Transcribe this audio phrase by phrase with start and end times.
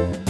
[0.00, 0.29] In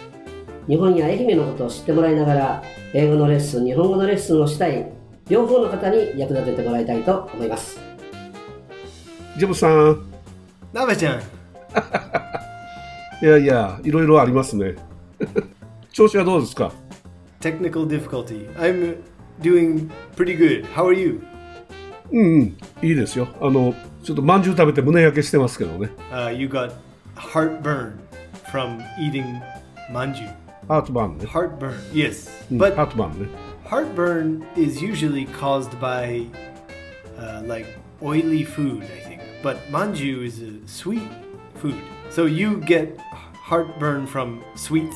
[0.71, 4.89] 日本や愛媛のことを知ってもらいながら英語のレッスン日本語のレッスンをしたい
[5.27, 7.77] 両方の方に役立ててもらいたいと思います
[9.37, 10.01] ジェブさん、
[10.71, 11.19] なべちゃん、
[13.21, 14.75] いやいや、いろいろありますね。
[15.91, 16.71] 調子はどうですか
[17.41, 18.49] ？Technical difficulty.
[18.55, 18.95] I'm
[19.41, 20.63] doing pretty good.
[20.73, 21.21] How are you?
[22.11, 23.27] うんうん、いいですよ。
[23.41, 25.89] あの、ちょっとまんじゅう食べて胸焼けしてますけどね。
[26.11, 26.71] Uh, you got
[27.15, 27.93] heartburn
[28.51, 29.41] from eating
[29.91, 30.21] manju.
[30.21, 31.25] ハートバーンね。
[31.25, 32.29] Heartburn, yes.
[32.51, 33.29] うん But ハートバーンね。
[33.65, 36.27] heartburn is usually caused by
[37.17, 37.67] uh, like
[38.01, 39.21] oily food, I think.
[39.43, 41.01] But manju is a sweet
[41.61, 41.75] food.
[42.09, 42.97] So you get
[43.47, 44.93] heartburn from sweets.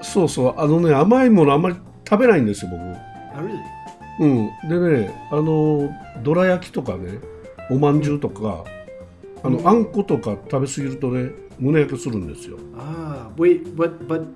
[0.00, 1.76] そうそう、あのね、甘いものあんまり
[2.08, 2.80] 食べないんですよ、僕。
[2.80, 3.60] Oh, really?
[4.20, 4.68] うん。
[4.68, 5.90] でね、あの、
[6.22, 7.18] どら焼きとかね、
[7.70, 8.64] おまんじゅうとか、
[9.42, 12.58] あの、あんことか食べ過ぎるとね、胸焼けするんですよ。
[12.76, 14.26] Ah, wait, but but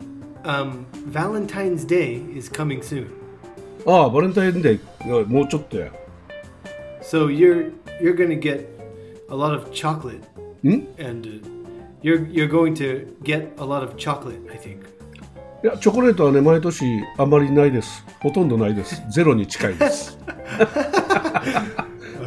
[0.45, 3.09] um, Valentine's Day is coming soon.
[3.87, 5.91] ああ、バレンタインデー、もうちょっとや。
[7.03, 8.67] So you're you're gonna get
[9.29, 10.23] a lot of chocolate,
[10.63, 11.41] ん and uh,
[12.03, 14.41] you're you're going to get a lot of chocolate.
[14.51, 14.93] I think.
[15.65, 16.85] いや、チョコレートはね、毎年
[17.19, 18.05] あまりないです。
[18.21, 19.01] ほとんどないです。
[19.11, 20.19] ゼロに近いです。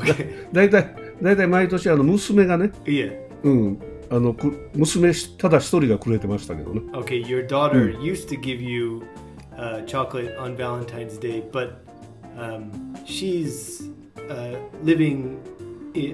[0.05, 0.47] Okay.
[0.53, 3.13] 大体、大体毎年あの娘がね、yeah.
[3.44, 3.79] うん、
[4.09, 6.81] あのく娘ただ一人がくれてましたけどね。
[6.93, 7.21] Okay.
[7.25, 9.03] Your daughter used to give you
[9.57, 11.83] uh, chocolate on Valentine's Day, but
[12.38, 13.89] um, she's
[14.29, 15.38] uh, living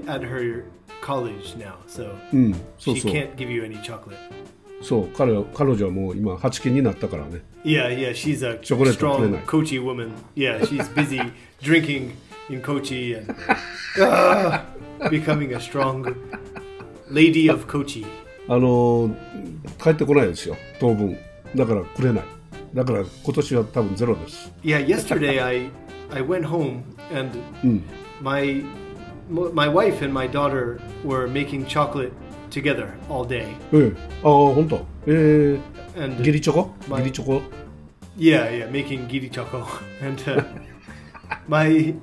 [0.07, 0.65] at her
[1.01, 3.11] college now, so うん、そう she そう。
[3.11, 4.15] can't give you any chocolate.
[4.81, 7.41] そう彼は彼女はもう今8期になったからね。
[7.63, 9.37] Yeah, yeah, she's a strong.
[9.45, 10.13] Kochi woman.
[10.35, 11.21] Yeah, she's busy
[11.61, 12.13] drinking
[12.49, 13.35] in Kochi and
[13.99, 14.65] ah,
[15.11, 16.03] becoming a strong
[17.10, 18.04] lady of Kochi.
[18.48, 19.14] あのー
[19.82, 21.16] 帰ってこないですよ当分。
[21.54, 22.24] だからくれない。
[22.74, 24.52] だから今年は多分ゼロです。
[24.62, 25.70] Yeah, yesterday I
[26.10, 26.82] I went home
[27.14, 27.82] and うん。
[28.22, 28.64] my
[29.28, 32.12] my wife and my daughter were making chocolate
[32.50, 33.48] together all day.
[33.72, 34.86] ええ、ああ本当。
[35.06, 35.58] え
[35.98, 36.70] And ー、ギリチョコ？
[36.88, 37.42] まギリチョコ？
[38.16, 39.66] Yeah, yeah, making giri choco.
[40.00, 40.44] And uh,
[41.48, 41.94] my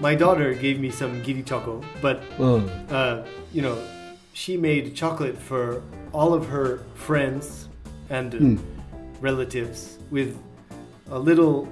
[0.00, 2.66] my daughter gave me some giri choco, but うん。
[2.88, 3.76] uh, you know,
[4.41, 7.69] she made chocolate for all of her friends
[8.09, 8.59] and mm.
[9.19, 10.35] relatives with
[11.11, 11.67] a little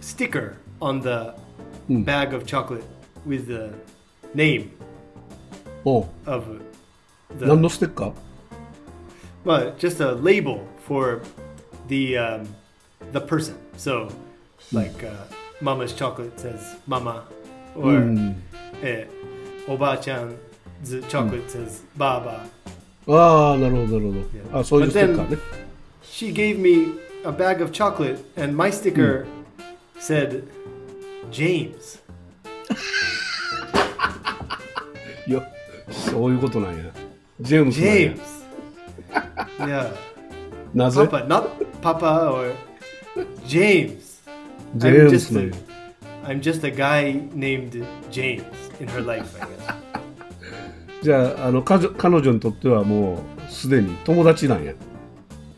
[0.00, 1.32] sticker on the
[1.88, 2.04] mm.
[2.04, 2.84] bag of chocolate
[3.24, 3.72] with the
[4.34, 4.76] name
[5.86, 6.08] oh.
[6.26, 6.60] of
[7.38, 7.54] the.
[7.54, 8.12] No sticker.
[9.44, 11.22] Well, just a label for
[11.86, 12.48] the um,
[13.12, 13.56] the person.
[13.76, 14.08] So,
[14.70, 14.76] hmm.
[14.76, 15.24] like uh,
[15.60, 17.28] Mama's chocolate says Mama,
[17.76, 18.34] or mm.
[18.82, 19.04] eh,
[19.68, 20.36] Oba-chan
[20.75, 20.95] ん。
[20.95, 22.41] eh, Oba-chan's chocolate says Baba.
[23.07, 24.19] ああなるほどなるほど。
[24.53, 24.59] Yeah.
[24.59, 25.37] あそういう But ステッカー then- ね。
[26.03, 29.25] She gave me a bag of chocolate, and my sticker
[29.99, 30.43] said
[31.31, 31.99] James.
[35.27, 35.47] いや
[35.89, 36.83] そういうことなんや。
[37.39, 38.21] ジェームスなんや James.
[39.59, 39.91] yeah.
[40.73, 41.01] なぜ？
[41.07, 41.49] Papa, not
[41.81, 42.53] Papa or
[43.47, 44.21] James.
[44.75, 45.53] ジェー I'm ム just スなん a, や。
[46.27, 48.43] I'm just a guy named James
[48.79, 49.74] in her life, I guess.
[51.06, 51.86] じゃああの彼
[52.16, 54.72] 女にとってはもうすでに友達なんや。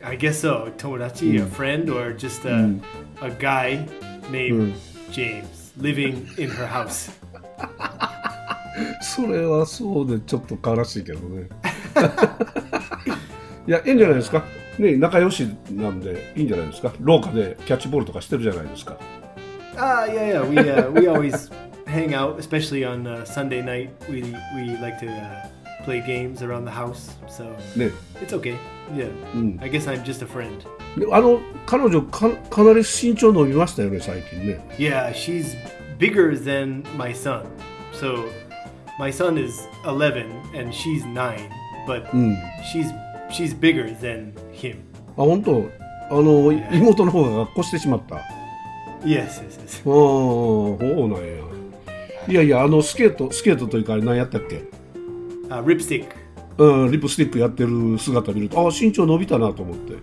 [0.03, 0.71] I guess so.
[0.77, 1.51] Tomodachi, a Mm.
[1.51, 2.81] friend, or just a, Mm.
[3.23, 3.89] a guy
[4.31, 4.75] named Mm.
[5.11, 7.11] James living in her house.
[9.01, 11.49] それはそうでちょっと悲しいけどね。
[13.67, 14.45] いや、いいんじゃないですか？
[14.79, 16.93] ね、仲良しなんでいいんじゃないですか？
[17.01, 18.99] 廊下でキャッチボールとかしてるじゃないですか。
[19.81, 20.45] Ah, yeah, yeah.
[20.45, 21.51] We uh, we always
[21.88, 23.90] hang out, especially on uh, Sunday night.
[24.10, 24.24] We
[24.56, 25.48] we like to uh,
[25.86, 27.46] play games around the house, so
[27.76, 27.92] ね、
[28.22, 28.56] it's okay.
[28.96, 29.08] Yeah.
[29.34, 29.62] Mm.
[29.62, 30.64] I guess I'm just a friend.
[30.98, 35.56] であの彼女かかなり身長伸びましたよね最近ね Yeah, she's
[35.98, 37.46] bigger than my son.
[37.94, 38.26] So
[39.00, 41.50] my son is 11 and she's 9,
[41.88, 42.06] but
[42.72, 42.88] she's
[43.32, 44.78] she's bigger than him.
[45.18, 45.70] あ本当
[46.10, 48.22] あの妹の方が学校してしまったあ
[49.04, 49.80] Yes, yes, yes.
[49.80, 51.44] あそうなんや
[52.29, 54.65] いやいやあのスケートスケートというかあれ何やったっけ
[55.49, 56.05] Uh, ripstick.
[56.59, 59.95] うん、リップスティックやってる姿見るとあ身長伸びたなと思って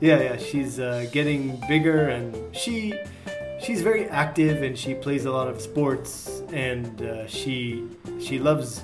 [0.00, 2.92] Yeah, yeah, she's uh, getting bigger and she
[3.60, 7.84] she's very active and she plays a lot of sports and uh, she
[8.20, 8.82] she loves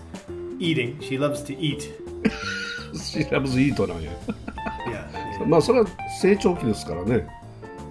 [0.61, 0.99] eating.
[1.01, 1.93] She loves to eat.
[2.95, 4.11] シラブズイートなんや
[4.87, 5.41] Yeah.
[5.41, 5.47] yeah.
[5.47, 5.87] まあそれは
[6.23, 7.27] 成長期ですからね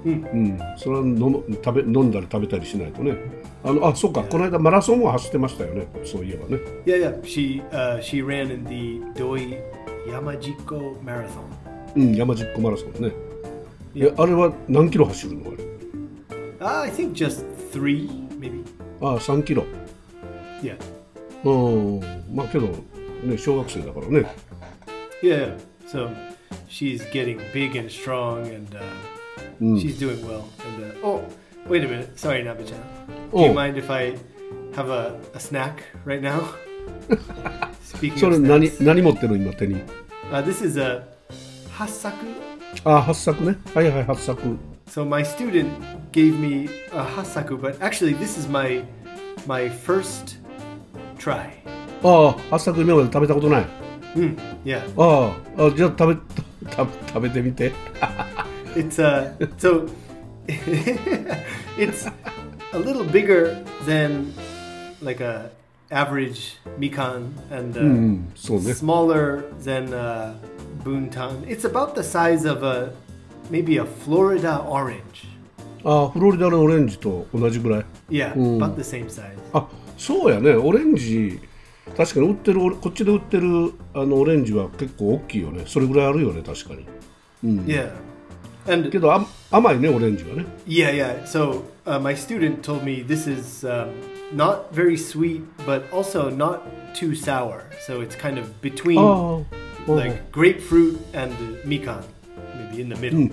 [0.05, 3.17] うん、それは飲む食べ飲んだり食べたりしないとね
[3.63, 7.23] あのあそうかこの間マラソンも走ってましたよねそういえばね Yeah, yeah.
[7.23, 9.61] She uh, she ran in the Doi
[10.07, 11.27] Yamajiko Marathon.
[11.95, 13.11] うん山実湖マラソンね
[13.95, 15.67] いやあれは何キロ走るのあれ
[16.59, 18.09] Uh, I think just three,
[18.39, 18.63] maybe.
[19.01, 19.63] ああ3キロ
[20.61, 20.77] Yeah.
[21.43, 22.67] うんまあけど
[23.23, 24.25] ね小学生だからね
[25.23, 25.55] Yeah.
[25.55, 25.57] yeah.
[25.87, 26.09] So
[26.67, 28.81] she's getting big and strong and uh,
[29.79, 30.45] she's doing well.
[30.67, 31.21] And uh, oh,
[31.68, 32.18] wait a minute.
[32.18, 32.76] Sorry, Nabichan.
[33.32, 33.52] Do you Oh.
[33.54, 34.16] mind if I
[34.74, 36.40] have a, a snack right now?
[37.84, 39.76] Speaking そ of れ何 snacks, 何持ってる今手に
[40.30, 41.02] uh, this is a
[41.78, 42.12] hassaku.
[42.84, 44.40] あ八作ねはいはい八作
[44.88, 45.68] So my student
[46.12, 48.82] gave me a hassaku, but actually this is my
[49.46, 50.36] my first
[51.18, 51.50] try.
[52.02, 53.66] ああ八作今まで食べたことない
[54.14, 54.82] Mm, yeah.
[55.00, 56.20] あああじゃあ食べ
[56.70, 57.72] 食べ食べてみて
[58.74, 59.88] It's uh so
[61.77, 62.07] it's
[62.73, 64.33] a little bigger than
[65.01, 65.49] like a
[65.91, 70.33] average mikan and uh, うんそうね smaller than uh,
[70.83, 71.43] buntan.
[71.47, 72.91] It's about the size of a
[73.49, 75.27] maybe a Florida orange.
[75.83, 79.37] ああフロリダのオレンジと同じぐらい Yeah, about the same size.
[79.53, 79.67] あ
[79.97, 81.39] そうやねオレンジ
[81.95, 86.85] 確かに売ってるこっちで売ってるあのオレンジは結構大きいよねそれぐらいあるよね確かに
[87.65, 87.91] Yeah.
[88.67, 91.24] And けどあ甘いねオレンジはね Yeah, yeah.
[91.24, 93.90] So uh, my student told me this is um,
[94.34, 96.60] not very sweet, but also not
[96.94, 97.64] too sour.
[97.86, 99.40] So it's kind of between あ
[99.88, 102.02] あ like grapefruit and uh, mikan,
[102.70, 103.28] maybe in the middle.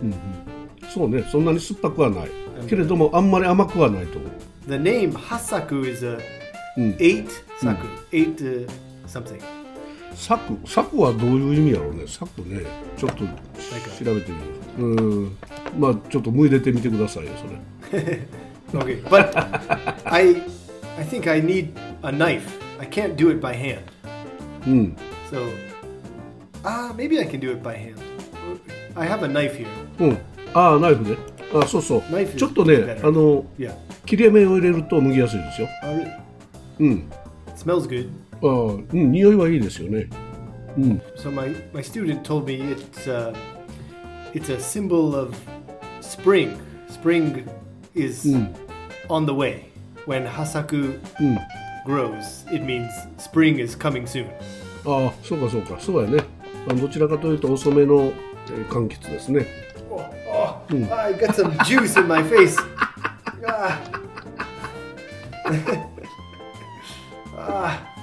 [0.90, 2.30] そうねそんなに酸っぱくはない
[2.68, 4.32] けれどもあんまり甘くはないと思う
[4.68, 6.20] The name hasaku is a
[7.00, 7.30] eight
[7.62, 8.68] saku, eight uh,
[9.08, 9.42] something.
[10.15, 12.63] サクサクはどういう意味やろうねサクね
[12.97, 13.25] ちょっと調
[14.15, 14.45] べてみる
[14.79, 15.37] うん
[15.79, 17.31] まあちょっと向いててみてくださいよ
[17.91, 18.21] それ
[18.75, 19.33] Okay, but
[20.05, 20.43] I
[20.99, 21.69] I think I need
[22.03, 22.59] a knife.
[22.81, 23.83] I can't do it by hand.
[24.67, 24.97] うん
[25.31, 25.47] So
[26.65, 27.95] ah, maybe I can do it by hand.
[28.97, 29.67] I have a knife here.
[30.01, 30.19] うん
[30.55, 31.17] ああナイフで
[31.55, 32.03] あそうそう
[32.37, 33.75] ちょっとね.あの Yeah.
[34.07, 36.11] 切れ目を入れると剥ぎやすいですよ Oh, really?
[36.81, 37.09] うん It
[37.57, 38.09] smells good.
[38.45, 38.51] ああ
[38.93, 40.09] うん匂いはいいですよね
[41.17, 43.33] So my, my student told me it's uh,
[44.35, 45.37] it's a symbol of
[46.01, 46.59] spring.
[46.89, 47.49] Spring
[47.95, 48.27] is
[49.09, 49.67] on the way.
[50.07, 50.99] When hasaku
[51.87, 54.27] grows, it means spring is coming soon.
[54.85, 56.25] ああそうかそうかそうやね
[56.75, 58.13] どちらかというと遅めの
[58.49, 59.47] えー柑橘ですね
[59.91, 62.57] Oh, oh I got some juice in my face.
[63.47, 63.79] Ah.
[67.37, 67.94] ah,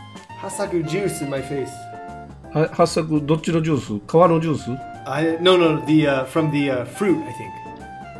[0.41, 1.71] hasaku juice in my face.
[2.53, 4.71] は八作どっちのジュース皮のジュース
[5.07, 7.53] I no no the uh, from the uh, fruit I think.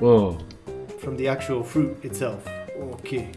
[0.03, 0.39] あ
[1.01, 2.39] from the actual fruit itself.
[3.01, 3.29] Okay.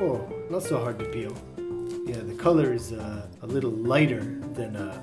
[0.00, 0.20] Oh,
[0.50, 1.32] not so hard to peel.
[2.06, 4.22] Yeah, the color is uh, a little lighter
[4.54, 4.94] than uh,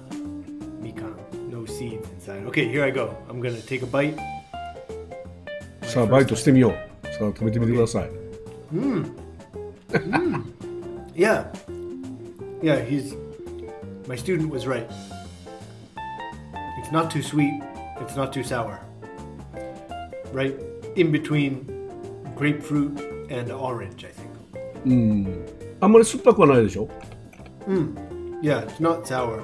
[0.82, 1.14] mikan.
[1.52, 2.46] No seeds inside.
[2.48, 3.16] Okay, here I go.
[3.30, 4.18] I'm gonna take a bite.
[5.82, 8.10] あさあバイトしてみようさあ食べてみてください
[11.16, 11.48] Yeah.
[12.62, 13.16] Yeah, he's.
[14.08, 14.90] My student was right.
[16.80, 17.62] It's not too sweet,
[18.02, 18.80] it's not too sour.
[20.32, 20.56] Right
[20.96, 21.66] in between
[22.36, 22.98] grapefruit
[23.30, 24.28] and orange, I think.
[25.82, 26.88] あんまり酸っぱくはないでしょ
[28.42, 29.42] Yeah, it's not sour.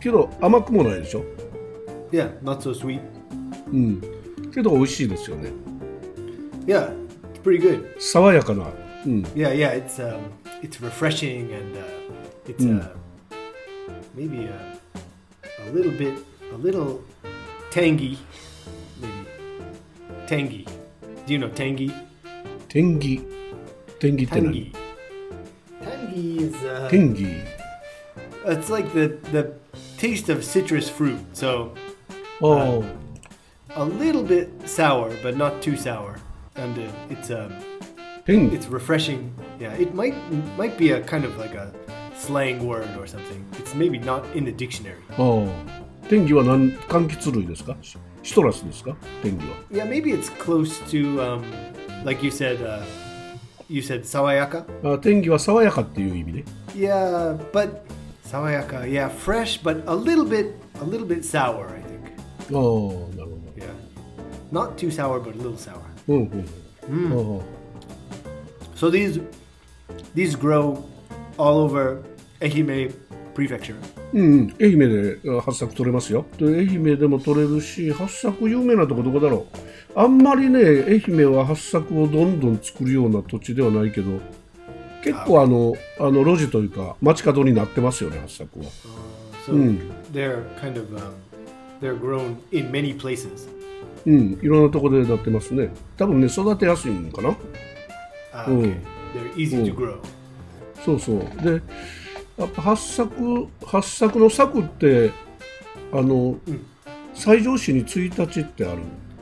[0.00, 1.24] けど甘くもないでしょ
[2.10, 3.00] Yeah, not so sweet.
[4.52, 5.50] けど美味しいですよね
[6.66, 6.92] Yeah,
[7.34, 7.84] it's pretty good.
[8.00, 8.66] 爽やかな、
[9.04, 10.18] うん、 Yeah, yeah, it's um,
[10.61, 11.81] it's refreshing and uh,
[12.45, 12.81] it's mm.
[12.83, 13.35] uh,
[14.13, 14.79] maybe a,
[15.59, 16.17] a little bit
[16.51, 17.03] a little
[17.71, 18.17] tangy
[19.01, 19.29] maybe.
[20.27, 20.67] Tangy.
[21.25, 21.93] Do you know tangy?
[22.69, 23.25] Tangy.
[23.99, 24.73] Tangy tangy.
[25.81, 27.41] Tangy is uh, tangy.
[28.45, 29.53] it's like the the
[29.97, 31.73] taste of citrus fruit so
[32.41, 32.81] oh.
[32.81, 33.01] Um,
[33.77, 36.19] a little bit sour but not too sour.
[36.55, 37.53] And uh, it's um
[38.26, 39.32] 天 it's refreshing.
[39.58, 40.14] Yeah, it might
[40.56, 41.72] might be a kind of like a
[42.16, 43.44] slang word or something.
[43.58, 45.00] It's maybe not in the dictionary.
[45.18, 51.44] ああ天気は何柑橘類ですかシシトラスですか天気は Yeah, maybe it's close to um,
[52.04, 52.58] like you said.
[52.62, 52.82] Uh,
[53.70, 54.64] you said sawayaka.
[54.82, 56.44] あ天気は爽やかっていう意味ね
[56.74, 57.82] Yeah, but
[58.24, 58.86] sawayaka.
[58.90, 61.68] Yeah, fresh, but a little bit a little bit sour.
[61.68, 62.10] I think.
[62.50, 63.70] ああなるほど Yeah,
[64.50, 65.78] not too sour, but a little sour.
[66.08, 66.44] うん
[66.88, 67.53] うん、あ
[68.75, 69.21] So these
[70.13, 70.83] these grow
[71.37, 72.03] all over
[72.41, 72.93] Ehime
[73.33, 73.75] Prefecture.
[73.75, 76.25] あうんうん愛媛であ八作取れますよ。
[76.37, 79.99] で愛媛でも取れるし八作有名なとこどこだろう。
[79.99, 84.19] あんまりね愛媛は八作をどんどん作るような土地ではないけど
[85.03, 88.65] 結構あのあの路地というか街角になってますよね八作は。
[89.45, 89.53] So
[90.11, 91.13] they're kind of um,
[91.81, 93.47] they're grown in many places.
[94.05, 95.69] うんいろんなとこでなってますね。
[95.97, 97.35] 多分ね育てやすいのかな
[98.35, 98.59] Ah, Mm.
[98.61, 98.75] okay.
[99.13, 99.75] They're easy to Mm.
[99.75, 99.95] grow.
[100.83, 101.61] そうそうで
[102.37, 105.11] やっぱ八作八作の作って
[105.93, 106.35] あの、
[107.13, 108.79] 西条市に1日ってある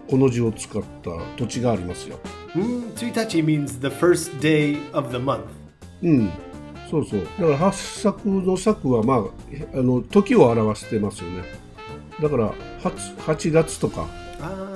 [0.10, 2.20] この字を使った土地がありますよ
[2.56, 5.42] Mm, Tsuitachi means the first day of the month.
[6.02, 6.30] うん
[6.90, 9.20] そうそうだから八作の作はまあ
[9.74, 11.44] あの時を表してますよね
[12.22, 12.52] だから
[12.84, 14.08] 8, 8月とか、
[14.40, 14.73] Ah,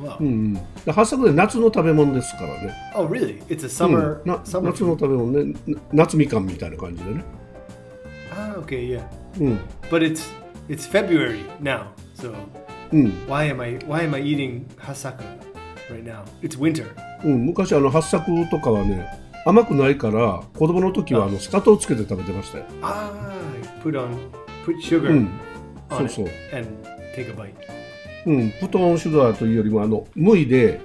[0.00, 0.16] wow.
[0.20, 3.42] うんうん、で八作で夏の食べ物ですからね、Oh, really?
[3.46, 7.24] It's a うん summer な summer 夏の.食べ物ねな夏みかんみたいな感じでね
[8.34, 9.02] Ah, okay, yeah.
[9.40, 9.58] うん
[9.90, 10.22] But it's
[10.68, 11.86] it's February now.
[12.16, 12.32] So
[12.92, 15.22] うん why am I why am I eating hasaku
[15.90, 16.22] right now?
[16.42, 16.84] It's winter.
[17.24, 19.06] うん、昔あの八作とかはね
[19.46, 22.64] 甘くないから子供の時はあの砂糖つけて食べてましたよ。
[22.82, 23.10] Ah,
[23.82, 24.08] put on
[24.66, 25.30] put sugar うん、
[25.88, 26.26] on そう it そう。
[26.58, 26.68] and
[27.16, 27.75] take a bite.
[28.26, 30.80] うん、 put on sugar というよりもあの剥いで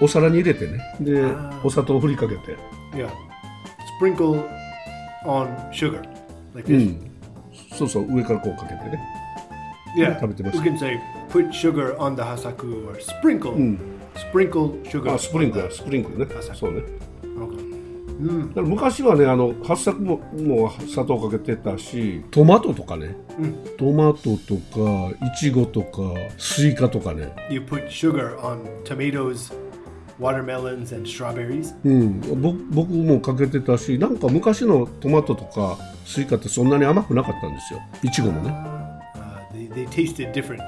[0.00, 1.24] お皿に入れてねで
[1.64, 2.56] お砂糖を振りかけて、
[2.94, 3.10] Yeah.
[4.00, 4.42] Sprinkle
[5.24, 6.02] on sugar
[6.54, 6.90] like う this.
[6.90, 7.10] ん、
[7.76, 9.00] そうそう上からこうかけてね
[9.98, 10.14] Yeah.
[10.20, 11.00] 食べてまし You た can say
[11.30, 13.52] put sugar on the hasaku or sprinkle.
[13.52, 13.78] うん
[14.32, 15.14] Sprinkle sugar.
[15.14, 16.82] あスプリンクルスプリンクルねそうね
[18.20, 18.48] the- Okay.
[18.48, 23.16] だから昔はねあの八朔ももう砂糖かけてたしトマトとかね、
[23.78, 26.00] トマトとかイチゴとか
[26.38, 29.52] スイカとかね You put sugar on tomatoes,
[30.18, 31.74] watermelons, and strawberries.
[31.84, 38.50] うん、ぼ僕もかけてたしなんか昔のトマトとかスイカってそんなに甘くなかったんですよいちごもね
[39.16, 40.60] Uh, they, they tasted different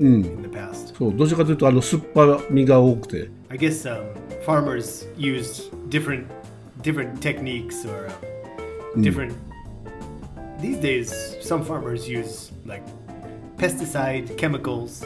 [0.00, 0.96] うん in the past.
[0.96, 4.04] そうどちらかというとあの酸っぱみが多くて I guess um,
[4.46, 6.26] farmers used different
[6.82, 8.08] different techniques or
[8.94, 9.34] um, different.
[10.60, 12.82] These days, some farmers use like
[13.56, 15.04] pesticide chemicals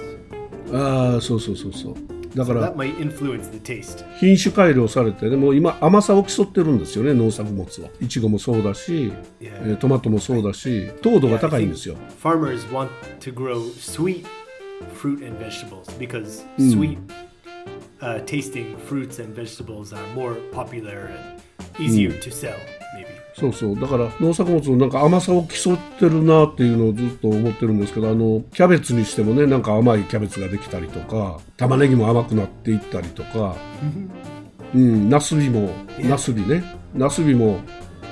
[0.72, 1.94] ああそうそうそうそう
[2.34, 2.72] だから.
[4.20, 9.72] 品種改良されてねもう今甘さを競ってるんですよね農作物はいちごもそうだし、え Yeah.
[9.74, 12.88] ートマトもそうだし糖度が高いんですよ Farmers want
[13.20, 14.24] to grow sweet
[14.94, 16.96] fruit and vegetables because sweet
[18.00, 21.41] uh, tasting fruits and vegetables are more popular and
[21.78, 22.52] easier to sell.
[23.34, 33.56] そうそうだから農作物のなんか甘さを競ってるなっていうのをずっと思ってるんですけどあのキャベツにしてもねなんか甘いキャベツができたりとか玉ねぎも甘くなっていったりとか、
[34.74, 36.62] うん、ナスビもナスビね
[36.94, 37.60] ナスビも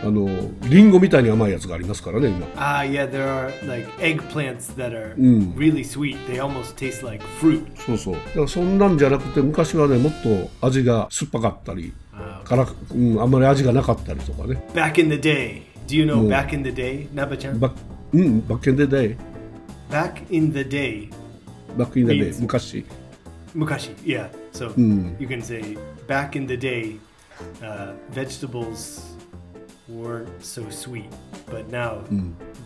[0.03, 0.27] あの
[0.71, 5.55] リンゴみたいに甘いやつがありますからね今 Ah, yeah, there are like eggplants that are Mm.
[5.55, 6.17] really sweet.
[6.27, 7.63] They almost taste like fruit.
[7.77, 16.29] そうそうだからそんなんじゃなくて昔はねもっと味が酸っぱかったり Uh, 辛く、うん、あんまり味がなかったりとかね back in the day, do you know Mm.
[16.29, 17.09] back in the day?
[17.15, 17.73] バッ
[18.13, 19.17] うんバッケンデデイ
[19.91, 21.11] back in the day,
[21.79, 22.85] バックインデデイ Means- 昔
[23.57, 24.29] mukashi, yeah.
[24.53, 25.15] So Mm.
[25.21, 25.77] you can say
[26.09, 26.99] back in the day,
[27.63, 29.17] uh, vegetables
[29.89, 31.05] weren't so sweet,
[31.51, 32.03] but now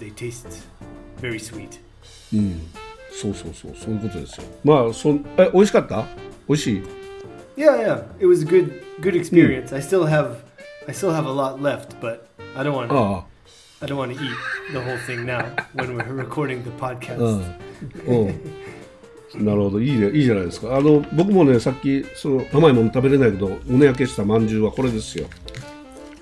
[0.01, 0.47] they taste
[1.21, 1.81] very sweet.
[2.33, 2.61] うん
[3.13, 6.05] そうそうそうそういうことですよまあそんえ美味しかった
[6.49, 6.83] 美味しい
[7.57, 9.73] Yeah, yeah, it was a good, good experience.
[9.73, 10.43] I still have,
[10.89, 13.25] I still have a lot left, but I don't want, to あ
[13.81, 14.31] I don't want to eat
[14.73, 15.45] the whole thing now
[15.75, 17.19] when we're recording the あ podcast.
[17.19, 25.27] うんうんなるほどいいねいいじゃないですかあの僕もねさっきその甘いもの食べれないけど胸焼けしたまんじゅうはこれですよ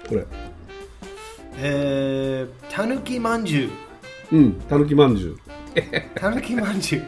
[0.09, 0.25] これ
[1.61, 3.71] Uh, tanuki manju.
[4.33, 5.37] うんたぬきまんじゅう
[6.17, 7.05] Tanuki manju.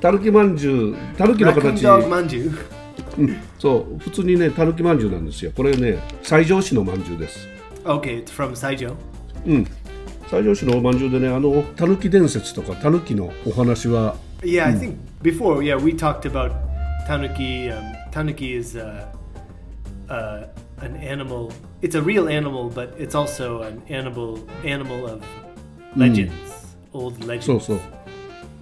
[0.00, 1.84] たぬきまんじゅうたぬきの形
[3.16, 3.38] dog manju.
[3.58, 7.48] そう普通にねたぬきまんじゅうなんですよこれね西条市のまんじゅうです
[7.84, 8.94] Okay, it's from Saijo.
[9.46, 9.66] うん
[10.30, 16.52] 西条市のおまんじゅうでねあのたぬき伝説とかたぬきのお話は Yeah, I think before, yeah, we talked about
[17.06, 17.70] tanuki.
[17.70, 19.06] Um, tanuki is uh,
[20.08, 20.48] uh,
[20.80, 21.52] an animal.
[21.80, 25.22] It's a real animal, but it's also an animal animal of
[25.96, 26.32] legends,
[26.92, 27.60] old そう legends.
[27.60, 27.80] そう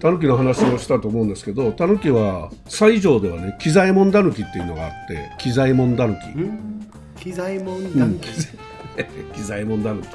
[0.00, 6.18] たぬきの話をしたと思うんですけどたぬきは西条ではね喜左衛門たぬきっていうのがあって喜左衛門たぬき
[7.20, 8.20] Kizaemon Danki.
[9.34, 10.06] 喜左衛門たぬき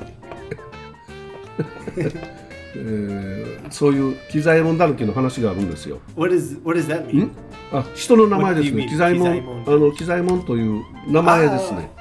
[2.78, 6.00] えーそういう喜左衛門たぬきの話があるんですよ。
[6.16, 7.30] What is what does that mean?
[7.72, 8.88] あ人の名前ですね?
[8.88, 9.64] 喜左衛門喜左衛門？
[9.68, 11.92] あの喜左衛門という名前ですね。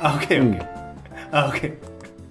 [0.00, 0.66] Ah, okay, okay,
[1.30, 1.78] Ah, okay,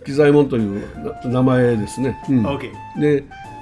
[0.05, 0.81] 喜左衛門という
[1.23, 2.45] な名前ですね、うん。
[2.45, 2.71] Okay.
[2.99, 3.23] で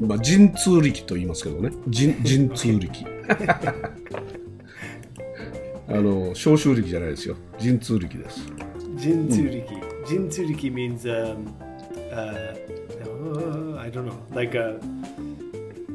[0.00, 2.14] まあ、神通力と言いますけどね、神,
[2.54, 3.04] 通力。
[5.88, 8.40] あの、召集力じゃないですよ、神通力です。
[9.02, 9.64] 神通力、う、
[10.06, 11.08] 神通力 means、
[13.78, 14.58] I don't know, like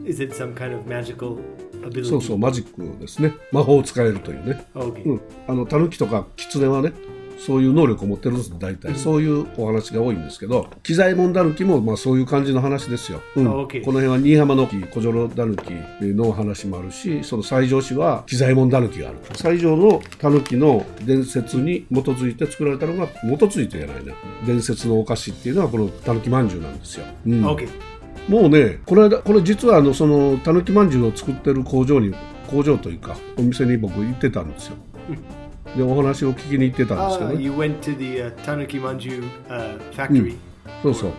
[0.06, 1.40] is it some kind of magical
[1.84, 2.06] ability?
[2.06, 4.66] そうそう、マジックですね、魔法を使えるというね。
[5.48, 6.94] あの、狸とか狐はね。
[7.46, 13.46] そういう能力を持ってるんです大体、そういうお話が多いんですけど機材門タヌキもまあそういう感じの話ですよ、うん。
[13.46, 15.74] この辺は新居浜の木小城タヌキ
[16.06, 24.14] の話もあるしその西条市は機材門タヌキがある西条のタヌキの伝説に基づいて作られたのが基づいてじゃないな
[24.46, 32.14] 伝説のお菓子っていうのはこのタヌキまんじゅうなんですよ、うん.もうね、この間、これ実はあのそのたぬきまんじゅうを作ってる工場に、
[32.52, 34.76] 工場というか、お店に僕行ってたんですよ。
[35.76, 37.44] で、お話を聞きに行ってたんですけ Ah, どね。
[37.44, 40.36] you went to the uh, Tanuki Manju uh, factory,
[40.84, 41.12] そうそう。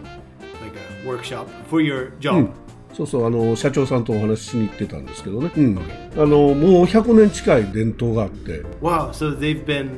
[0.62, 2.34] like a workshop for your job.
[2.36, 2.50] うん
[2.94, 5.50] そうそう、あの、社長さんとお話ししに行ってたんですけどね。
[5.56, 5.78] うん。
[5.78, 9.88] あの、もう100年近い伝統があって、Wow, so they've been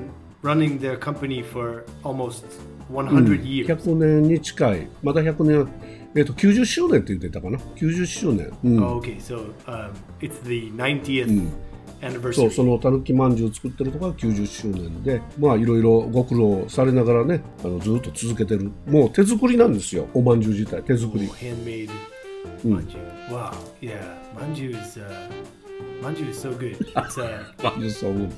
[0.45, 2.45] running their company for almost
[2.93, 3.67] 100 years.
[3.67, 5.69] 100年に近い、まだ100年、
[6.15, 7.59] えっと、90周年って言ってたかな。
[7.75, 8.53] 90周年。
[8.63, 8.85] うん。
[8.85, 9.91] Oh, okay, so um,
[10.21, 11.49] it's the 90th
[12.33, 21.91] そう.そのたぬきまんじゅうを作ってるところが90周年でまあいろいろご苦労されながらねあのずっと続けてるもう手作りなんですよおまんじゅう自体手作り Oh, handmade
[22.65, 22.99] manju.
[23.31, 23.99] Wow, yeah,
[24.37, 25.05] manju is uh,
[26.03, 26.77] manju is so good.
[26.95, 28.29] It's uh, まんじゅうそう uh,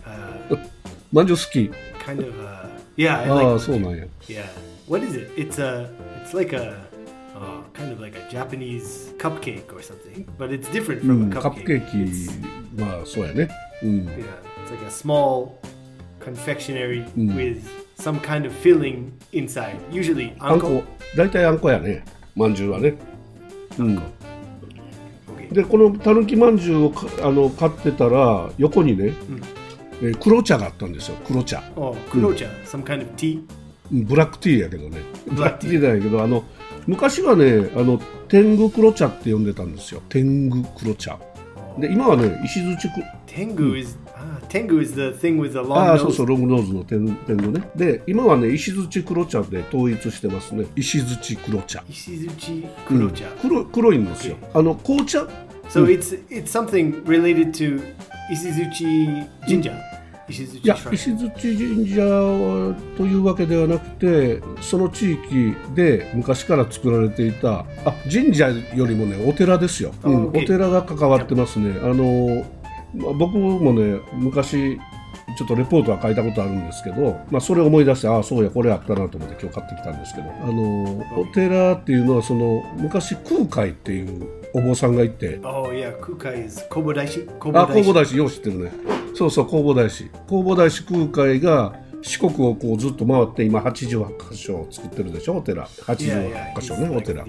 [1.12, 1.70] まんじゅう好き
[2.04, 3.58] kind of uh, yeah, I あ like あ manju.
[3.58, 4.44] そうなんや Yeah.
[4.88, 5.30] What is it?
[5.36, 5.90] It's a
[6.24, 6.76] it's like a
[7.36, 11.32] oh, kind of like a Japanese cupcake or something, but it's different う from ん
[11.32, 11.60] a カッ cupcake.
[11.62, 13.48] プケーキまあそうやね。
[13.82, 14.06] うん。
[14.06, 15.58] Yeah, it's like a small
[16.20, 17.62] confectionery with
[17.98, 19.76] some kind of filling inside.
[19.90, 20.82] Usually あん.こ
[21.16, 22.04] 大体あんこやね。
[22.34, 22.94] まんじゅうはね。
[23.78, 24.00] うん.
[25.52, 29.12] でこのたぬきまんじゅうをかあの買ってたら横にね、
[30.02, 31.16] えー黒茶があったんですよ。
[31.24, 31.62] 黒茶。
[31.76, 33.40] Oh, kurocha, some kind of tea?
[33.92, 34.98] うんブラックティーやけどね。
[35.28, 36.44] ブラックティーブラックティーじゃないけどあの
[36.86, 40.02] 昔はねあの天狗黒茶って呼んでたんですよ。
[40.08, 41.18] 天狗黒茶
[41.78, 42.88] で今はね石津地
[43.26, 47.68] 天狗 is、う天狗 is the thing with a long、そうそう、ロンノーズの天,天狗ね。
[47.76, 50.64] で、今はね、石槌黒茶で統一してますね。
[50.74, 51.84] 石槌黒茶。
[51.88, 53.64] 石槌黒茶、黒。
[53.66, 54.36] 黒いんですよ。
[54.54, 55.26] あの、紅茶
[55.68, 57.82] ？So、うん、it's it something related to
[58.32, 58.84] 石槌
[59.46, 59.72] 神社、
[60.28, 71.78] い Ishizuchi や.石槌神社はというわけではなくてその地域で昔から作られていたあ神社よりもねお寺ですよ、うんお寺が関わってますね。
[71.82, 72.44] あの、
[72.94, 74.78] まあ僕もね昔
[75.36, 85.38] ちょっとレポートは書いたことあるんですけど、まあ、それを思い出してああそうやこれあったなと思って今日買ってきたんですけどあのお寺っていうのはその昔空海っていうお坊さんがいて。
[85.44, 86.66] おいや、空海です。
[86.70, 87.20] 大師。
[87.20, 87.58] 弘法大師。
[87.58, 88.72] あ、弘法大師、よう知ってるね。
[89.14, 90.10] そうそう、弘法大師。
[90.26, 95.66] 弘法大師空海が四国をこうずっと回って、今、88箇所を作ってるでしょ、お寺。
[95.66, 97.26] 88箇所ね、お寺。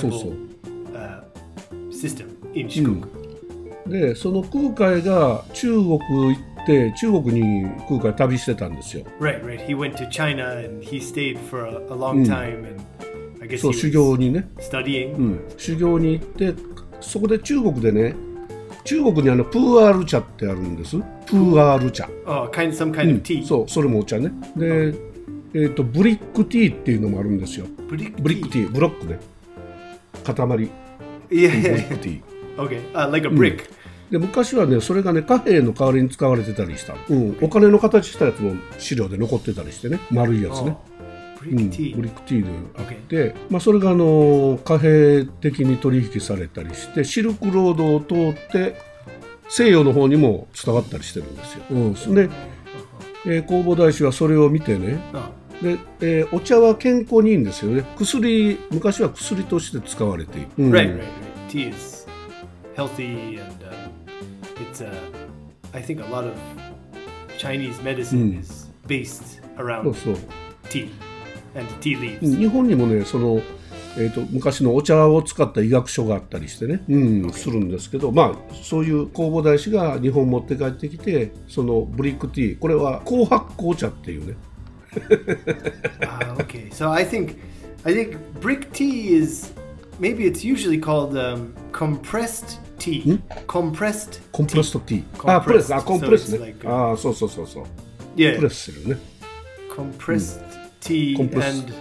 [0.00, 0.32] そうそう、
[3.86, 6.00] で、その空海が中国、
[6.62, 9.04] っ中国に空海旅してたんですよ。
[13.58, 14.48] そう、修行にね。
[15.56, 16.54] 修行に行、
[17.00, 18.14] そこで中国でね、
[18.84, 20.96] 中国にあのプーアール茶ってあるんです。
[21.26, 22.08] プーアール茶。
[22.26, 24.32] あ、oh, ん some kind of tea、そう、それもお茶ね。
[24.56, 24.94] で、
[25.54, 27.66] えっと、ブリックティーっていうのもあるんですよ。
[27.88, 29.20] ブリ,ックティー、ブロックね。
[30.24, 30.34] 塊。
[30.64, 30.68] い、
[31.28, 32.22] ブリックティー。
[32.56, 33.64] Okay, uh, like a brick.、
[34.12, 36.92] で昔はねそれがね貨幣の代わりに使われてたりした。
[36.92, 39.98] の、うん、お金の形したやつも資料で残ってたりしてね。
[40.10, 40.92] 丸いやつね、Oh,
[41.44, 48.76] うん、ブリ.ックティーであって、まあ、それがあの貨幣的に取引されたりしてシルクロードを通って
[49.48, 51.64] 西洋の方にも伝わったりしてるんですよ。
[51.70, 52.28] うん、で、
[53.24, 55.00] えー弘法大師はそれを見てね。
[55.14, 55.22] Oh.
[55.64, 57.82] で、えーお茶は健康にいいんですよね。
[57.96, 60.70] 薬昔は薬として使われている、うん。
[60.70, 61.02] Right, right, right.
[65.72, 66.34] I think a lot of
[67.38, 70.16] Chinese medicine is based そう around そう
[70.64, 70.88] tea
[71.54, 72.38] and tea leaves.
[72.38, 73.40] 日本にもねその、
[73.96, 84.36] えー、と昔のお茶を使った医学書があったりしてね、うん、するんですけどまあそういう弘法大師が日本持って帰ってきてそのブリックティーこれは紅白紅茶っていうね
[86.02, 86.70] Ah, okay.
[86.70, 87.38] So I think
[87.86, 89.52] I think brick tea is
[89.98, 93.20] maybe it's usually called um, compressed tea.
[93.46, 94.64] Compressed コンプレ tea.
[94.64, 96.46] ストティーあプレスあコンプレス So ね。
[96.46, 97.64] like, あそうそうそうそう。
[97.64, 97.70] プ
[98.16, 98.98] Yeah, レスするね。
[99.74, 100.40] Compressed
[100.80, 101.64] tea, Compressed.
[101.64, 101.74] and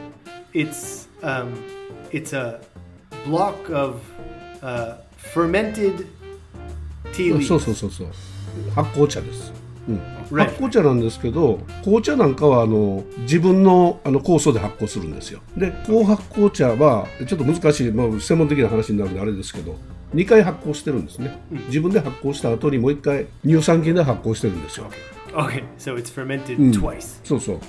[0.54, 1.52] it's um,
[2.12, 2.62] it's a
[3.26, 4.00] block of
[4.62, 4.96] uh,
[5.34, 6.06] fermented
[7.14, 7.60] tea そう leaves.
[7.60, 8.08] そうそうそう。
[8.76, 9.52] 発酵茶です、
[9.88, 10.46] うん、Right.
[10.50, 15.42] 発酵茶なんですけど紅茶なんかはあの自分のあの酵素で発酵するんですよ。
[15.58, 19.76] で高発酵茶はちょっと難しい、まあ、専門的な話になるんであれですけど
[20.14, 24.90] 2回発酵してるんですね、自分で発酵した後にもう1回乳酸菌で発酵してるんですよ。
[25.34, 26.74] Okay, so it's fermented Mm.
[26.74, 27.22] twice.
[27.24, 27.60] そうそう。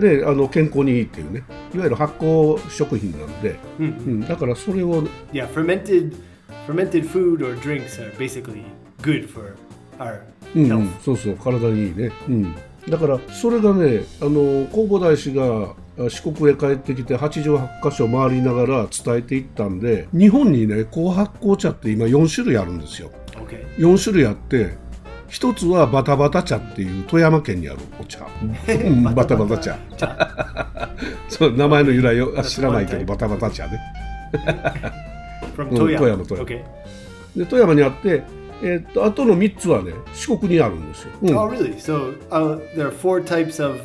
[0.00, 1.42] でねあの健康にいいっていうね。
[1.74, 6.14] いわゆる発酵食品なんで、うん、だからそれを Yeah, fermented
[6.66, 8.62] fermented food or drinks are basically
[9.00, 9.54] good for
[9.98, 10.20] our
[10.56, 10.64] うん。
[10.64, 10.78] う health.
[10.80, 11.36] ん、そうそう。
[11.36, 12.54] 体にいいね、うん、
[12.88, 15.74] だからそれがねあの弘法大師があ
[16.08, 23.10] 四国へ帰ってきて八条八箇所回りながら伝えていったんで日本にね紅発酵茶って今4種類あるんですよ
[23.40, 23.64] Okay.
[23.78, 24.76] 4種類あって
[25.28, 28.26] 一つはバタバタ茶っていう富山県にあるお茶、
[28.68, 29.78] うん、バタバタ茶
[31.28, 33.80] そう名前の由来をあ 知らないけどバタバタ茶ね
[35.56, 35.98] Mm, Toyama.
[35.98, 36.42] Toyama, Toyama.
[36.44, 36.62] Okay.
[37.36, 38.22] で富山にあって
[38.62, 41.74] えーっとあとの3つはね四国にあるんですよ、うん Oh, really?
[41.76, 43.80] So uh, there are four types of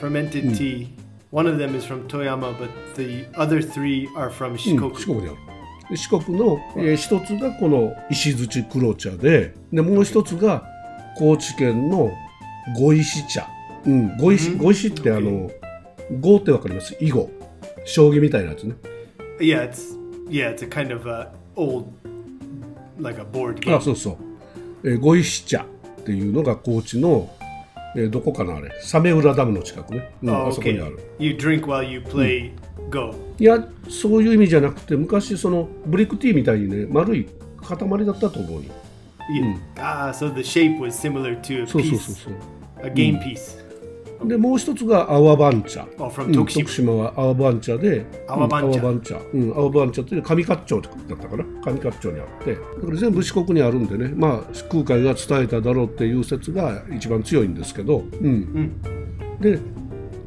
[0.00, 0.88] fermented tea.
[1.36, 4.98] One of them is from Toyama, but the other three are from うん Shikoku.
[4.98, 5.36] 四国にある
[5.90, 10.64] で四国の、えー一つがこの石槌黒茶ででもう一つが
[11.18, 12.10] 高知県の
[12.78, 13.46] 五石茶、
[13.84, 15.50] うん、五石うん五石ってあの
[16.22, 17.30] 碁ってわかります囲碁
[17.84, 18.74] 将棋みたいなやつね
[19.38, 19.94] Yeah, it's
[20.30, 21.92] yeah, it's a kind of uh, old,
[22.98, 23.76] like a board game.
[23.76, 25.66] あそうそう、えー、五石茶
[26.00, 27.28] っていうのが高知の、
[27.96, 28.70] えー、どこかなあれ。
[28.82, 30.48] サメウラダムの近くね、うん oh, okay.
[30.48, 30.98] あそこにある。
[31.18, 37.26] You drink while you play、うん、Go いやそういう意味じゃなくて昔そのブリックティーみたいにね丸い
[37.62, 38.72] 塊だったと思うよ
[39.28, 42.34] Yeah.、うん、Ah, so the shape was similar to a piece そうそうそうそう。
[42.82, 43.65] A game piece、うん。
[44.24, 48.80] でもう一つが泡番茶、徳島は泡番茶で、泡番茶
[49.54, 58.04] 泡番茶って上勝町だったかな、上勝町にあって、だから全部四国にあるんでね、まあ、空海が伝えただろうっていう説が一番強いんですけど、
[59.40, 59.58] で、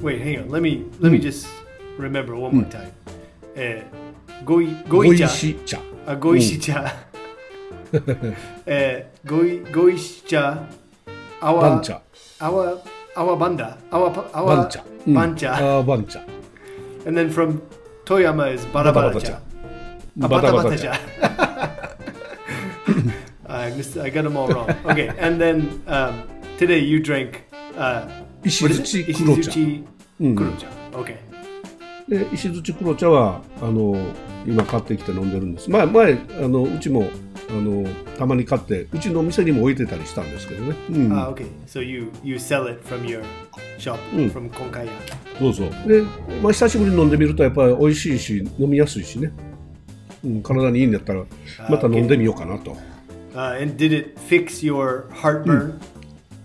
[0.02, 1.48] Wait, hang on, let me, let me just
[1.98, 2.90] remember one more time.、うん、
[3.56, 3.88] え、
[8.66, 10.68] え、ごい、ごいし茶、
[11.42, 12.02] 泡番茶。
[17.06, 17.62] And then from
[18.06, 19.28] Toyama is barabara Barabara cha.
[19.28, 19.42] cha.
[20.22, 21.00] Ah, バタバ bata タ bata 茶 cha.
[23.48, 23.98] I missed.
[23.98, 24.70] I got them all wrong.
[24.86, 26.24] Okay, and then um,
[26.58, 27.44] today you drank.
[27.78, 28.08] Uh,
[28.44, 29.84] is Ishizuchi
[30.20, 30.68] うん Kurocha.
[30.94, 31.18] Okay.
[32.08, 33.96] で石槌黒茶はあの
[34.46, 37.04] 今買ってきて飲んでるんです前前あのうちも
[37.52, 41.48] あのたまに買ってうちの店にも置いてたりしたんですけどね、うん Ah, okay.
[41.68, 43.24] So you you sell it from your
[43.80, 44.32] shop Mm.
[44.32, 44.90] from Konkaya.
[45.40, 46.04] そうそうで、
[46.42, 49.32] まあ、久しぶりに飲んでみるとやっぱり美味しいし飲みやすいしね、
[50.24, 51.24] うん、体にいいんだったら
[51.70, 52.78] また飲んでみようかなと、
[53.34, 55.80] Uh, and did it fix your heartburn?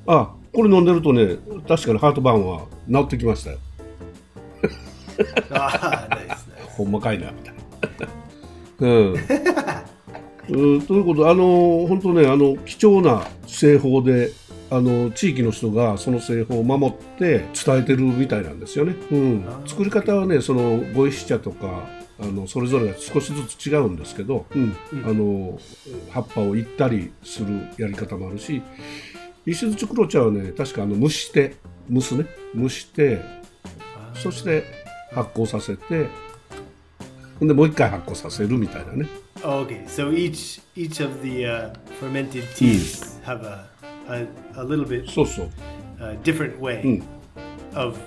[0.07, 1.37] あこれ飲んでるとね
[1.67, 3.59] 確かにハートバーンは治ってきましたよ
[5.51, 6.37] ah, nice, nice.
[6.77, 8.87] ほんまかいなみたいな。
[8.87, 9.17] うん
[10.49, 10.83] うん。
[10.83, 14.31] ということであの本当ねあの貴重な製法で
[14.71, 18.95] あの地域の人がその製法を守って伝えてるみたいなんですよね。
[19.11, 21.87] うん、作り方はねその五石茶とか
[22.19, 24.77] あのそれぞれが少しずつ違うんですけど、うん。
[25.05, 25.59] あの
[26.11, 28.63] 葉っぱをいったりするやり方もあるし
[29.47, 31.57] 石槌黒茶はね確かあの蒸して
[31.91, 32.27] 蒸すね。
[32.57, 33.21] 蒸して
[34.15, 34.65] そして
[35.13, 36.09] 発酵させて
[37.39, 39.09] ほんでもう一回発酵させるみたいなね
[39.47, 43.69] Oh, okay, so each each of the uh, fermented teas have a,
[44.09, 44.27] a
[44.57, 45.51] a little bit そうそう
[46.01, 47.03] uh, different way
[47.75, 47.99] of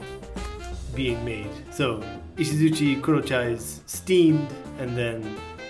[0.95, 1.47] being made.
[1.71, 2.01] So
[2.37, 4.47] Ishizuchi Kurocha is steamed
[4.79, 5.21] and then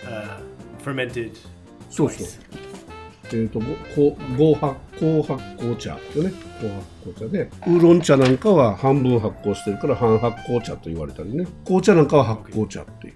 [0.06, 0.40] uh,
[0.84, 1.32] fermented
[1.90, 2.28] そうそう.
[3.30, 13.16] えー、とごこ合発酵発酵茶ですよね合発酵茶でウーロン茶なんかは半分発酵してるから半発酵茶と言われたりね紅茶なんかは発酵茶っていう、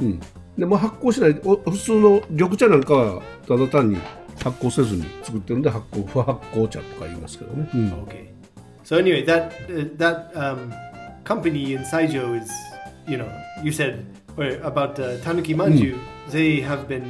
[0.00, 0.20] うん、
[0.56, 3.96] でも発酵しないお普通の緑茶なんかはただ単に
[4.42, 8.28] 発酵せずに作ってるんで発酵不発酵茶とか言いますけどね、うん、Okay.
[8.84, 10.72] So anyway, that uh, that um,
[11.24, 12.50] company in Saijo is,
[13.06, 13.28] you know,
[13.62, 14.04] you said
[14.36, 15.98] or about uh, Tanuki Manju.
[16.30, 17.04] They have been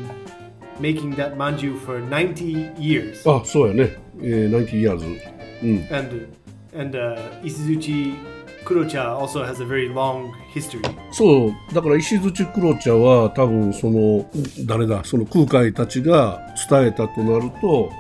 [0.81, 5.21] making that manju for 90 years, あそうやね、えー、90 years
[5.63, 6.29] うん and
[6.75, 8.15] and uh, Isuzuchi
[8.73, 10.81] Kurocha also has a very long history.
[11.13, 14.29] そうだから石槌黒茶は多分その
[14.65, 17.91] 誰だその空海たちが伝えたとなると、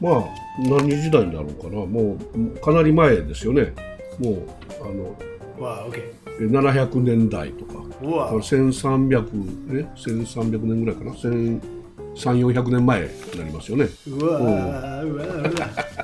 [0.00, 0.24] まあ
[0.58, 3.72] 何時代になるのかなもうかなり前ですよね
[4.18, 4.48] もう
[4.82, 5.16] あの
[5.58, 5.90] Wow.
[5.90, 6.14] Okay.
[6.40, 8.38] え700年代とか Wow.
[8.38, 16.00] 1300え？1300年ぐらいかな？1300400年前になりますよね Wow, wow, wow.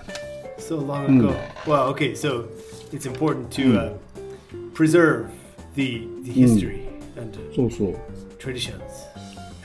[0.59, 1.35] so long ago.
[1.67, 1.95] Wow.
[1.95, 2.15] Okay.
[2.15, 2.45] So
[2.93, 3.93] it's important to uh,
[4.75, 5.29] preserve
[5.75, 7.97] the the history and uh, そうそう
[8.39, 8.81] traditions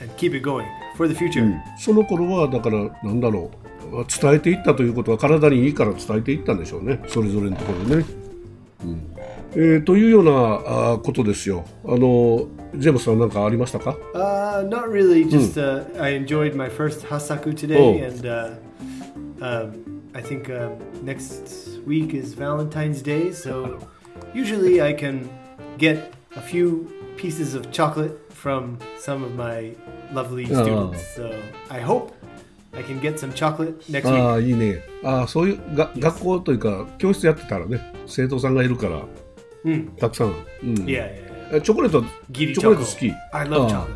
[0.00, 0.64] and keep it going
[0.96, 1.52] for the future.
[1.78, 3.50] その頃はだからなんだろ
[3.92, 8.04] う伝えていったということは体にいいから伝えていったんでしょうねそれぞれのところでね。
[8.84, 9.08] うん
[9.54, 11.64] えーというようなあーことですよ。
[11.84, 15.28] あのジェームスさん何かありましたか Uh, not really.
[15.28, 18.02] Just uh, I enjoyed my first hasaku today, Oh.
[18.02, 18.54] and uh,
[19.42, 20.69] um, I think uh,
[21.03, 23.31] next week is Valentine's Day.
[23.31, 23.77] So
[24.33, 25.29] usually I can
[25.77, 29.75] get a few pieces of chocolate from some of my
[30.13, 30.63] lovely Oh.
[30.63, 31.01] students.
[31.15, 31.31] So
[31.69, 32.13] I hope
[32.73, 34.33] I can get some chocolate next あ week.
[34.35, 39.03] あいいねああそういうが学校というか教室やってたらね生徒さんがいるから、
[39.65, 39.89] Mm.
[39.95, 40.35] たくさん、うん、
[40.85, 41.57] Yeah, yeah, yeah.
[41.57, 42.01] えチョコレート
[42.31, 42.85] Giri チョコレー choco.
[42.85, 43.87] ト好き I love あ chocolate.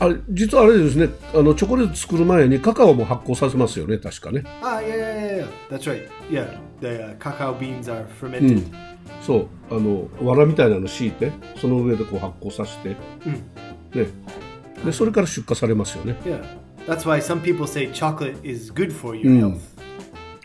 [0.00, 5.46] あれ実はあれですねあのチョコレート作る前にカカオも発酵させますよね確かね Ah, yeah, yeah, yeah.
[5.68, 6.08] That's right.
[6.30, 8.62] Yeah, the uh, cacao beans are fermented.
[9.22, 12.96] そうあの藁みたいなの敷いてその上でこう発酵させて、ね
[14.84, 16.44] でそれから出荷されますよね Yeah.
[16.86, 19.60] That's why some people say chocolate is good for your health.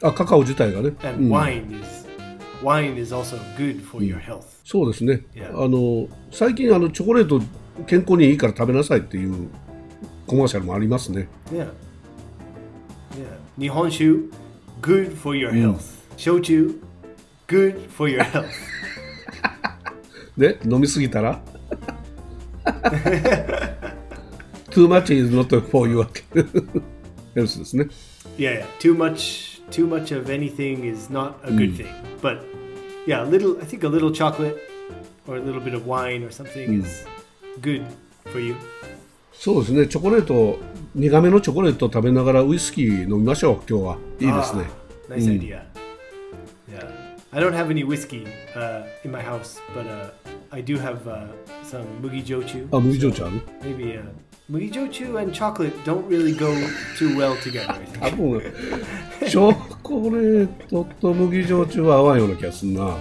[0.01, 2.02] あカカオ自体がね、and wine is
[2.63, 4.43] wine is also good for your health.
[4.63, 5.21] そうですね.
[5.53, 7.41] あの最近あのチョコレート
[7.85, 9.49] 健康にいいから食べなさいっていう
[10.27, 11.67] コマーシャルもありますね Yeah.
[13.15, 13.71] Yeah.
[13.71, 14.31] Nihonshu,
[14.81, 15.81] good for your health.
[16.17, 16.79] Shochu,
[17.47, 18.45] good for your health.
[20.37, 21.41] で飲みすぎたら
[24.71, 26.03] Too much is not for you
[27.35, 27.87] ヘルスですね
[28.37, 28.65] yeah, yeah.
[28.79, 31.88] Too much too much of anything is not a good thing.
[32.22, 32.38] But
[33.06, 34.56] yeah, a little I think a little chocolate
[35.26, 37.04] or a little bit of wine or something is
[37.60, 37.82] good
[38.32, 38.54] for you.
[39.32, 40.58] そうですねチョコレート
[40.96, 44.64] 苦めのチョコレートを食べながらウイスキー飲みましょう今日はいいですね
[45.10, 45.62] Ah, nice idea.
[46.68, 46.90] Yeah.
[47.32, 50.10] I don't have any whiskey uh, in my house, but uh,
[50.50, 51.28] I do have uh,
[51.62, 52.66] some mugi jochu.
[52.76, 54.02] あ麦焼酎ある Maybe uh,
[54.50, 56.48] mugi jochu and chocolate don't really go
[56.98, 57.74] too well together.
[58.00, 58.52] I 多 think.
[59.39, 62.97] 分チョコレートと麦焼酎は合わんような気がするな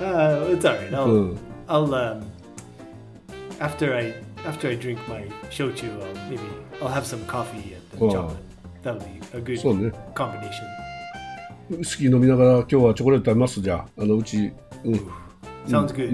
[0.00, 0.90] Uh, it's all right.
[0.92, 2.22] I'll, うん I'll um,
[3.60, 4.14] after I
[4.46, 6.38] after I drink my shochu, I'll maybe
[6.80, 8.10] I'll have some coffee and Oh.
[8.10, 8.36] chocolate.
[8.82, 10.64] That'll be a good combination.
[11.70, 14.52] ウイスキー飲みながら今日はチョコレート食べますじゃああのうち、
[14.84, 15.00] うん.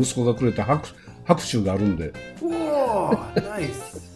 [0.00, 0.88] 息子がくれた白
[1.26, 4.13] 白酒があるんで Whoa, nice.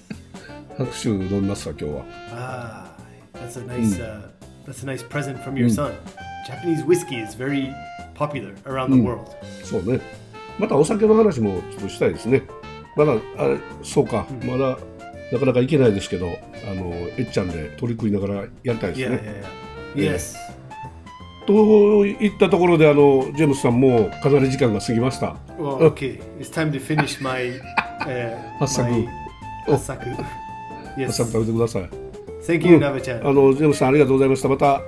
[0.78, 2.04] 白州飲みますか今日は。
[2.30, 2.96] あ
[3.34, 4.28] あ、that's a nice、うん uh,
[4.64, 5.94] that's a nice present from your son.、うん、
[6.46, 7.72] Japanese whiskey is very
[8.14, 9.22] popular around the world.、
[9.60, 10.00] うん、そうね。
[10.56, 12.44] またお酒の話もちょっとしたいですね。
[12.96, 13.16] まだあ
[13.48, 14.78] れそうか、うん、まだ
[15.32, 19.42] なかなか行けないですけど、あのえっちゃんで取り組みながらやりたいですね。
[19.96, 20.36] Yes.
[22.36, 25.34] ったところであのジェームスさんもかり時間が過ぎました。
[25.58, 25.78] Well,
[32.46, 33.26] thank you, うん、鍋ちゃん。
[33.26, 34.48] あの、ジェームさんありがとうございました。
[34.48, 34.82] また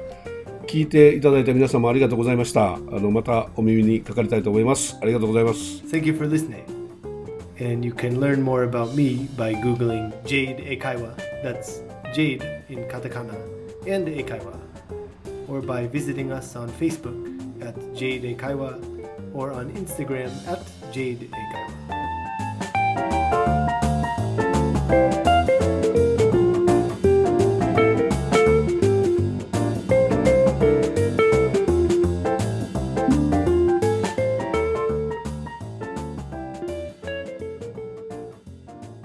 [0.67, 2.75] 聞いていただいた皆様ありがとうございました。
[2.75, 4.99] あの、またお耳にかかりたいと思います。
[5.03, 5.83] ありがとうございます。
[5.91, 6.65] Thank you for listening.
[7.61, 11.15] And you can learn more about me by googling Jade Eikaiwa.
[11.45, 11.83] That's
[12.15, 13.35] Jade in katakana
[13.87, 14.57] and Eikaiwa.
[15.49, 17.15] Or by visiting us on Facebook
[17.61, 21.29] at Jade Eikaiwa or on Instagram at Jade
[24.91, 25.30] you